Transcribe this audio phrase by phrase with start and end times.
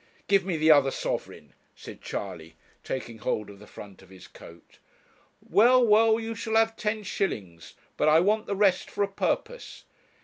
[0.27, 4.79] 'Give me the other sovereign,' said Charley, taking hold of the front of his coat.
[5.47, 9.83] 'Well, well, you shall have ten shillings; but I want the rest for a purpose.'